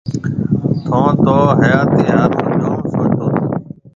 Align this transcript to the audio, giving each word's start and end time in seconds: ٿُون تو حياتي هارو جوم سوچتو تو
ٿُون 0.85 1.07
تو 1.23 1.35
حياتي 1.59 2.01
هارو 2.13 2.39
جوم 2.61 2.79
سوچتو 2.93 3.27
تو 3.35 3.45